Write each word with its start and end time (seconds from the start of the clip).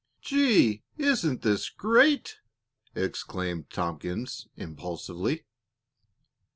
"Gee! 0.19 0.81
Isn't 0.97 1.43
this 1.43 1.69
great!" 1.69 2.39
exclaimed 2.95 3.69
Tompkins, 3.69 4.47
impulsively. 4.55 5.45